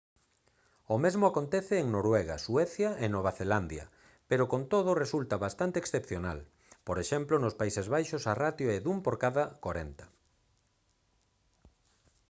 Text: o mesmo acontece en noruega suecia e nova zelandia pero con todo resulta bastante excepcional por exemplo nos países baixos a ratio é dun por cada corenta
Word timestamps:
o 0.93 0.95
mesmo 1.03 1.23
acontece 1.27 1.75
en 1.79 1.87
noruega 1.95 2.41
suecia 2.45 2.89
e 3.03 3.05
nova 3.15 3.31
zelandia 3.39 3.85
pero 4.29 4.49
con 4.51 4.61
todo 4.73 4.99
resulta 5.03 5.41
bastante 5.45 5.77
excepcional 5.83 6.39
por 6.87 6.97
exemplo 7.03 7.35
nos 7.37 7.57
países 7.61 7.85
baixos 7.95 8.23
a 8.31 8.33
ratio 8.43 8.67
é 8.77 8.79
dun 8.85 8.97
por 9.05 9.15
cada 9.23 9.43
corenta 9.65 10.05